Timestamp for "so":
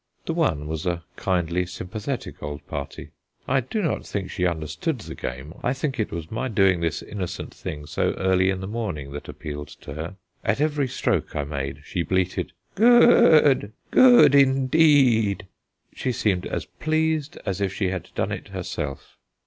7.85-8.13